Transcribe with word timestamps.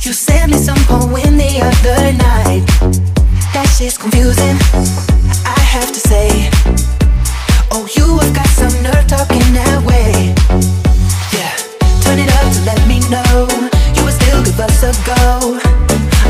You 0.00 0.12
sent 0.12 0.52
me 0.52 0.58
some 0.58 0.78
poem 0.86 1.36
the 1.36 1.52
other 1.60 2.12
night. 2.12 2.64
That 3.52 3.66
shit's 3.76 3.98
confusing. 3.98 4.56
I 5.46 5.60
have 5.60 5.90
to 5.92 6.00
say. 6.00 6.50
Oh, 7.70 7.86
you 7.96 8.18
have 8.18 8.34
got 8.34 8.48
some 8.48 8.74
nerve 8.82 9.06
talking 9.06 9.48
that 9.54 9.80
way. 9.82 10.34
Yeah, 11.34 11.54
turn 12.02 12.18
it 12.18 12.30
up 12.38 12.52
to 12.54 12.60
let 12.64 12.80
me 12.86 13.00
know 13.10 13.48
you 14.04 14.10
still 14.10 14.42
give 14.44 14.60
us 14.60 14.82
a 14.82 14.92
go. 15.06 15.58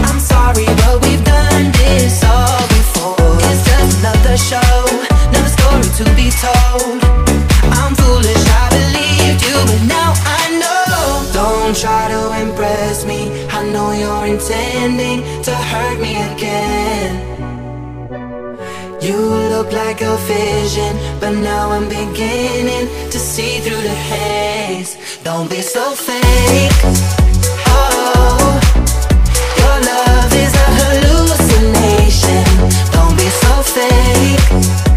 I'm 0.08 0.20
sorry, 0.20 0.66
but 0.80 1.02
we've 1.02 1.24
done 1.24 1.72
this 1.72 2.22
all 2.24 2.62
before. 2.68 3.36
It's 3.50 3.64
just 3.66 3.98
another 4.00 4.36
show, 4.36 4.74
another 5.28 5.52
story 5.58 5.88
to 5.98 6.04
be 6.14 6.30
told. 6.30 7.02
I'm 7.76 7.94
foolish, 7.94 8.44
I 8.46 8.64
believed 8.70 9.42
you, 9.42 9.56
but 9.68 9.82
now 9.88 10.14
I 10.16 10.58
know. 10.60 10.73
Don't 11.64 11.74
try 11.74 12.08
to 12.08 12.22
impress 12.42 13.06
me. 13.06 13.46
I 13.48 13.64
know 13.72 13.92
you're 13.92 14.26
intending 14.26 15.22
to 15.44 15.50
hurt 15.50 15.98
me 15.98 16.12
again. 16.32 17.12
You 19.00 19.16
look 19.48 19.72
like 19.72 20.02
a 20.02 20.14
vision, 20.28 20.94
but 21.20 21.30
now 21.30 21.70
I'm 21.70 21.88
beginning 21.88 22.86
to 23.10 23.18
see 23.18 23.60
through 23.60 23.80
the 23.80 23.96
haze. 24.12 24.98
Don't 25.24 25.48
be 25.48 25.62
so 25.62 25.92
fake. 25.92 26.80
Oh, 27.66 28.60
your 29.60 29.78
love 29.90 30.32
is 30.44 30.52
a 30.66 30.68
hallucination. 30.80 32.44
Don't 32.92 33.16
be 33.16 33.30
so 33.42 33.62
fake. 33.76 34.93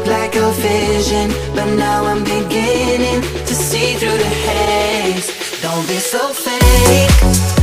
Look 0.00 0.08
like 0.08 0.36
a 0.36 0.50
vision, 0.52 1.30
but 1.54 1.74
now 1.74 2.04
I'm 2.04 2.24
beginning 2.24 3.22
to 3.22 3.54
see 3.54 3.94
through 3.94 4.16
the 4.16 4.32
haze. 4.46 5.60
Don't 5.60 5.86
be 5.88 5.98
so 5.98 6.28
fake. 6.28 7.59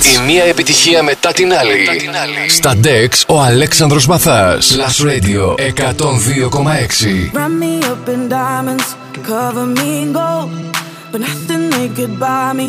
Hits. 0.00 0.20
Η 0.20 0.24
μία 0.24 0.44
επιτυχία 0.44 1.02
μετά 1.02 1.32
την 1.32 1.52
άλλη. 1.52 1.86
Στα 2.48 2.74
Dex 2.82 3.08
ο 3.26 3.40
Αλέξανδρος 3.40 4.06
Μαθάς. 4.06 4.76
Plus 4.76 5.06
Radio 5.06 5.54
102,6. 5.54 7.30
Wrap 7.32 7.50
me 7.60 7.78
up 7.92 8.08
in 8.14 8.28
diamonds, 8.28 8.86
cover 9.28 9.66
me 9.76 9.88
in 10.02 10.12
gold. 10.12 10.50
But 11.12 11.20
nothing 11.28 11.62
they 11.74 11.88
could 11.96 12.14
buy 12.18 12.48
me 12.58 12.66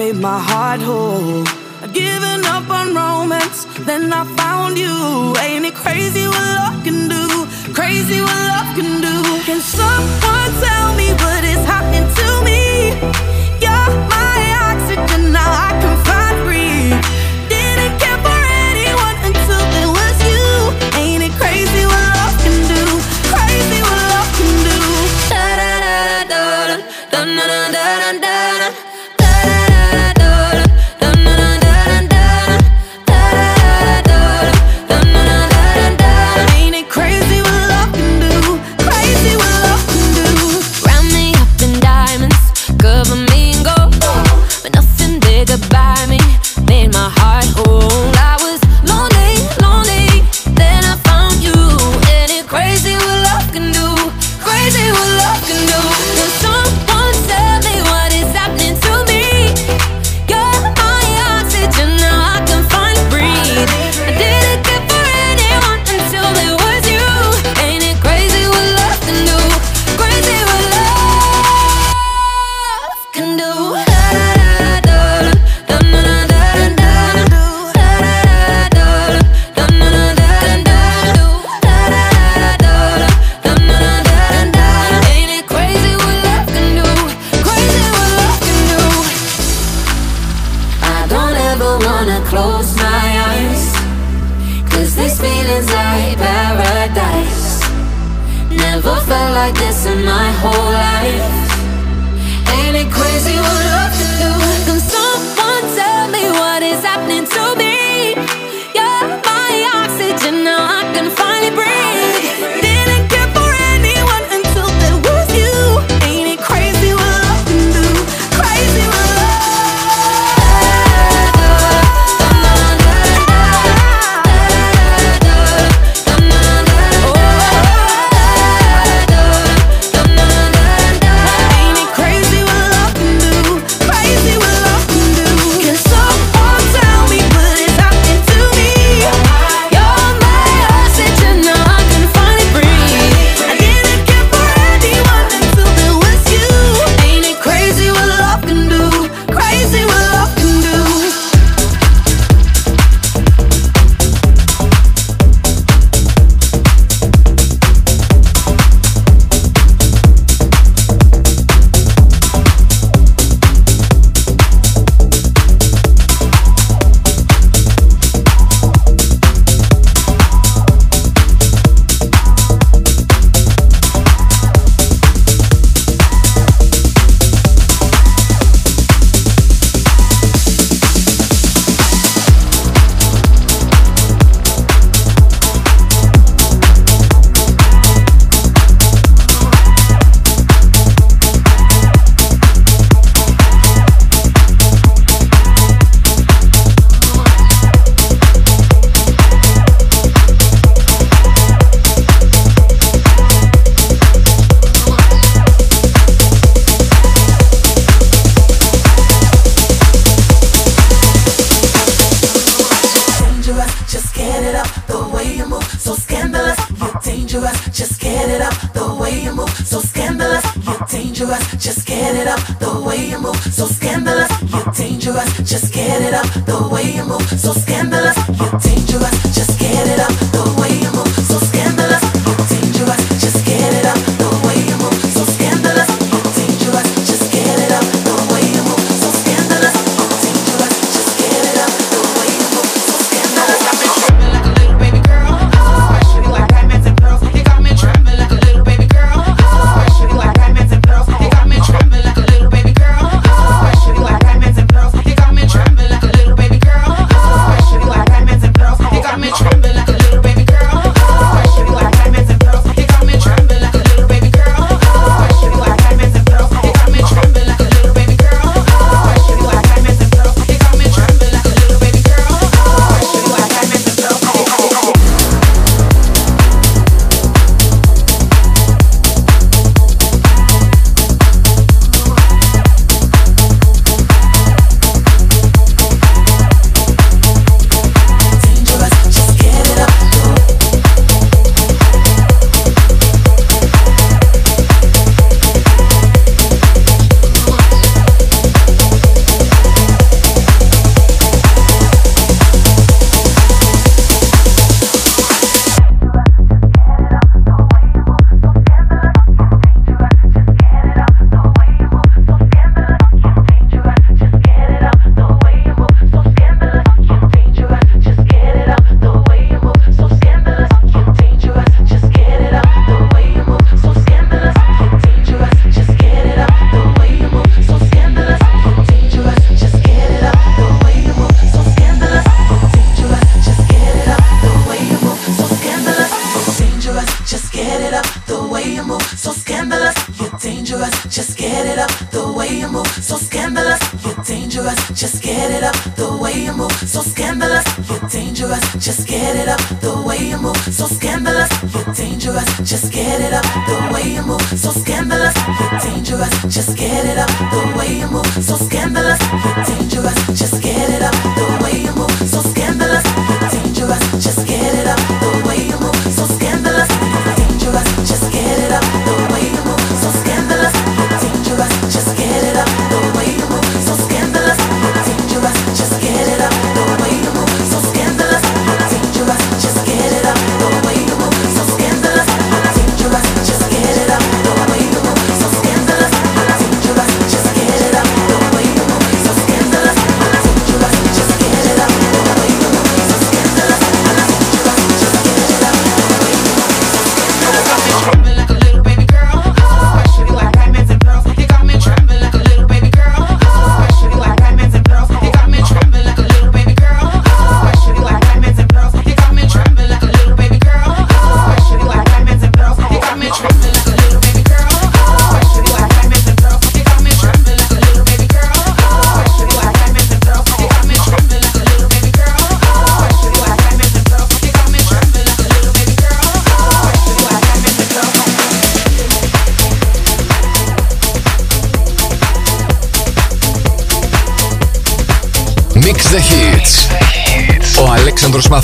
made 0.00 0.18
my 0.28 0.38
heart 0.48 0.80
whole. 0.88 1.42
I'd 1.82 1.92
given 2.02 2.40
up 2.56 2.66
on 2.78 2.86
romance, 3.02 3.58
then 3.88 4.02
I 4.20 4.22
found 4.40 4.72
you. 4.84 4.96
Ain't 5.44 5.64
it 5.70 5.76
crazy 5.84 6.24
what 6.32 6.46
love 6.58 6.78
can 6.86 7.00
do? 7.16 7.24
Crazy 7.78 8.18
what 8.26 8.40
love 8.50 8.70
can 8.78 8.92
do. 9.08 9.16
Can 9.48 9.60
someone 9.78 10.52
tell 10.66 10.88
me 11.00 11.08
what 11.22 11.42
is 11.52 11.62
happening 11.72 12.08
to 12.18 12.28
me? 12.48 12.60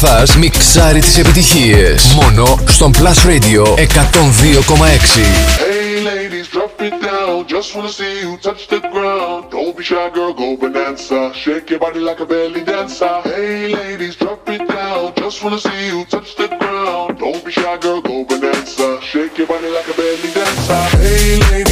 προσπαθάς, 0.01 0.37
μιξάρει 0.37 1.01
τις 1.01 1.19
επιτυχίες. 1.19 2.15
Μόνο 2.15 2.59
στον 2.67 2.93
Plus 2.93 3.29
Radio 3.29 3.63
102,6. 3.63 3.77
Just 7.57 7.71
wanna 7.77 7.93
see 8.01 8.15
you 8.25 8.33
touch 8.47 8.63
the 8.75 8.81
ground. 8.95 9.41
Don't 9.55 9.75
be 9.77 9.83
shy, 9.91 10.07
girl, 10.17 10.33
go 10.41 10.49
bonanza. 10.61 11.21
Shake 11.43 11.67
your 11.73 11.81
body 11.85 12.01
like 12.09 12.21
a 12.25 12.27
belly 12.33 12.63
dancer. 12.71 13.17
Hey, 13.33 13.61
ladies, 13.79 14.15
drop 14.23 14.43
it 14.55 14.63
down. 14.77 15.05
Just 15.23 15.37
wanna 15.43 15.61
see 15.67 15.81
you 15.91 15.99
touch 16.15 16.31
the 16.41 16.49
ground. 16.61 17.09
Don't 17.23 17.43
be 17.47 17.53
shy, 17.59 17.75
girl, 17.85 18.01
go 18.09 18.17
bonanza. 18.29 18.89
Shake 19.11 19.35
your 19.41 19.49
body 19.53 19.69
like 19.77 19.89
a 19.93 19.95
belly 20.01 20.31
dancer. 20.39 20.83
Hey, 21.03 21.31
ladies. 21.51 21.68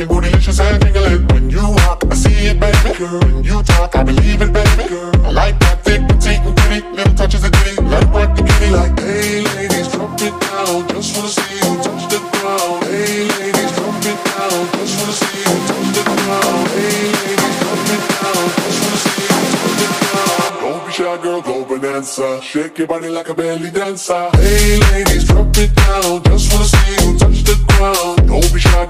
Your 0.00 0.08
bootylicious 0.08 0.58
and 0.60 0.80
tingling. 0.80 1.28
When 1.28 1.50
you 1.50 1.60
walk, 1.60 2.04
I 2.10 2.14
see 2.14 2.46
it, 2.48 2.58
baby. 2.58 2.96
Girl, 2.96 3.20
when 3.20 3.44
you 3.44 3.62
talk, 3.62 3.94
I 3.94 4.02
believe 4.02 4.40
it, 4.40 4.50
baby. 4.50 4.88
Girl, 4.88 5.12
I 5.26 5.30
like 5.30 5.60
that 5.60 5.84
thick, 5.84 6.00
petite, 6.08 6.40
and 6.40 6.56
pretty. 6.56 6.80
Little 6.96 7.14
touches 7.16 7.44
of 7.44 7.52
ditty. 7.52 7.82
Like 7.82 8.08
what 8.08 8.34
the 8.34 8.42
kitty 8.42 8.70
like. 8.72 8.98
Hey, 8.98 9.44
ladies, 9.44 9.92
drop 9.92 10.16
it 10.16 10.32
down. 10.40 10.88
Just 10.88 11.12
wanna 11.12 11.28
see 11.28 11.52
you 11.52 11.76
touch 11.84 12.08
the 12.08 12.16
ground. 12.32 12.80
Hey, 12.88 13.28
ladies, 13.28 13.72
drop 13.76 14.00
it 14.08 14.16
down. 14.24 14.60
Just 14.72 14.96
wanna 14.96 15.20
see 15.20 15.36
you 15.36 15.56
touch 15.68 15.88
the 15.92 16.02
ground. 16.08 16.64
Hey, 16.72 17.04
ladies, 17.20 17.56
drop 17.60 17.84
it 17.92 18.02
down. 18.08 18.44
Just 18.56 18.80
wanna 18.80 19.04
see 19.04 19.20
you 19.20 19.36
touch 19.52 19.76
the 19.76 19.88
ground. 20.00 20.52
Don't 20.64 20.80
be 20.80 20.92
shy, 20.96 21.16
girl. 21.20 21.40
Go 21.44 21.54
bananza. 21.68 22.40
Shake 22.40 22.78
your 22.78 22.86
body 22.88 23.10
like 23.10 23.28
a 23.28 23.34
belly 23.34 23.68
dancer. 23.70 24.30
Hey, 24.32 24.80
ladies, 24.96 25.28
drop 25.28 25.52
it 25.60 25.74
down. 25.76 26.24
Just 26.24 26.48
wanna 26.48 26.64
see 26.64 26.88
you 27.04 27.18
touch 27.20 27.44
the 27.44 27.56
ground. 27.68 28.16
Don't 28.26 28.48
be 28.54 28.60
shy. 28.60 28.89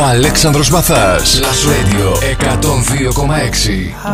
Ο 0.00 0.04
Αλέξανδρος 0.04 0.70
Μαθάς. 0.70 1.40
Plus 1.40 1.68
Radio 1.68 2.18
102,6. 2.22 4.13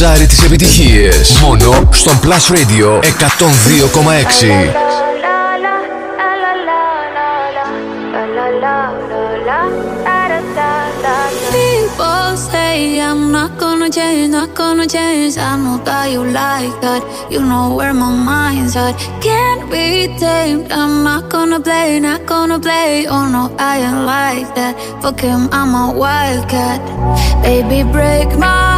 Μιξάρει 0.00 0.26
τις 0.26 0.42
επιτυχίες. 0.42 1.40
Μόνο 1.40 1.88
στον 1.90 2.18
Plus 2.22 2.52
Radio 2.54 3.00
102,6. 3.02 4.72
People 11.52 12.36
say 12.50 13.00
I'm 13.08 13.22
not 13.38 13.52
gonna 13.62 13.88
change, 13.98 14.28
not 14.38 14.50
gonna 14.60 14.86
change. 14.96 15.34
I 15.50 15.52
know 15.62 15.78
that 15.88 16.06
you 16.12 16.22
like 16.42 16.76
that. 16.84 17.02
You 17.32 17.40
know 17.50 17.66
where 17.78 17.94
my 18.02 18.12
mind's 18.30 18.74
at. 18.84 18.94
Can't 19.26 19.62
be 19.72 19.86
tamed. 20.22 20.66
I'm 20.80 20.94
not 21.08 21.24
gonna 21.34 21.60
play, 21.66 21.88
not 22.08 22.22
gonna 22.32 22.58
play. 22.66 22.90
Oh 23.14 23.24
no, 23.34 23.42
I 23.70 23.74
ain't 23.86 24.02
like 24.14 24.50
that. 24.58 24.72
Fuck 25.02 25.20
him, 25.28 25.42
I'm 25.58 25.72
a 25.82 25.86
wildcat. 26.02 26.80
Baby, 27.44 27.78
break 27.94 28.30
my 28.44 28.46
heart. 28.46 28.77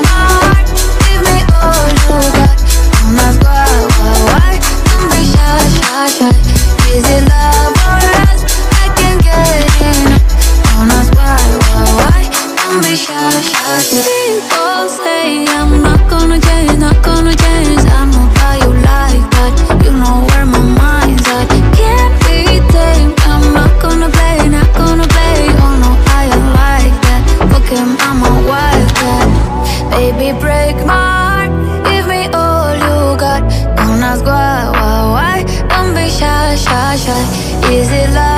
Is 37.03 37.89
it 37.89 38.13
love? 38.13 38.30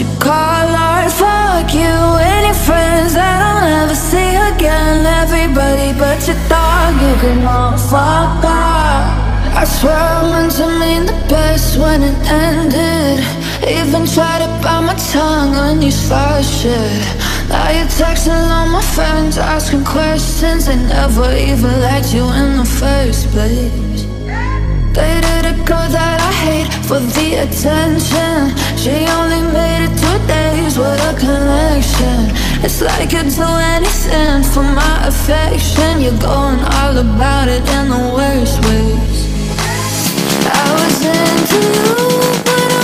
You 0.00 0.06
call 0.18 0.68
art. 0.74 1.10
Fuck 1.12 1.72
you, 1.72 1.96
any 2.36 2.52
friends 2.66 3.14
that 3.14 3.38
I'll 3.48 3.62
never 3.64 3.94
see 3.94 4.34
again. 4.52 5.06
Everybody 5.22 5.96
but 5.98 6.20
your 6.26 6.36
dog, 6.48 6.94
you 7.00 7.14
can 7.22 7.46
all 7.46 7.76
fuck 7.78 8.44
off. 8.44 9.26
I 9.56 9.64
swear 9.64 9.96
I 9.96 10.22
meant 10.32 10.52
to 10.60 10.66
mean 10.80 11.06
the 11.06 11.16
best 11.28 11.78
when 11.78 12.02
it 12.02 12.16
ended. 12.28 13.24
Even 13.66 14.04
tried 14.06 14.40
to 14.44 14.50
bite 14.62 14.84
my 14.84 14.94
tongue 15.12 15.54
on 15.54 15.80
you 15.80 15.90
started 15.90 16.44
shit. 16.44 17.02
Now 17.48 17.70
you're 17.70 17.92
texting 17.98 18.50
all 18.56 18.68
my 18.68 18.82
friends, 18.82 19.38
asking 19.38 19.84
questions. 19.84 20.66
They 20.66 20.76
never 20.76 21.32
even 21.32 21.72
liked 21.80 22.12
you 22.12 22.24
in 22.40 22.58
the 22.58 22.68
first 22.80 23.28
place. 23.30 24.02
Dated 24.92 25.35
for 26.86 27.00
the 27.00 27.34
attention. 27.42 28.54
She 28.78 28.94
only 29.18 29.42
made 29.52 29.82
it 29.86 29.94
two 29.98 30.18
days 30.26 30.78
with 30.78 31.00
a 31.10 31.14
connection. 31.18 32.30
It's 32.62 32.80
like 32.80 33.10
you'd 33.10 33.34
do 33.34 33.48
anything 33.74 34.44
for 34.44 34.62
my 34.62 35.06
affection. 35.06 36.00
You're 36.00 36.18
going 36.18 36.60
all 36.78 36.96
about 36.96 37.48
it 37.48 37.64
in 37.76 37.88
the 37.90 38.02
worst 38.14 38.62
ways. 38.66 39.18
I 40.46 40.66
was 40.78 40.98
into 41.02 41.58
you, 41.74 41.96
but 42.46 42.75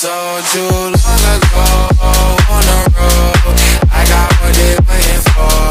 told 0.00 0.42
you 0.54 0.66
long 0.66 0.90
ago 0.90 1.66
on 2.50 2.64
the 2.66 2.78
road. 2.98 3.56
I 3.92 4.04
got 4.08 4.32
what 4.40 4.54
they 4.54 4.74
waiting 4.88 5.22
for. 5.32 5.63